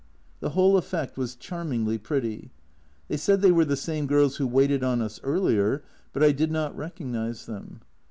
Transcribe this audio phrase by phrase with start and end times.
[0.39, 2.49] The whole effect was charmingly pretty.
[3.07, 6.51] They said they were the same girls who waited on us earlier, but I did
[6.51, 7.81] not recognise them.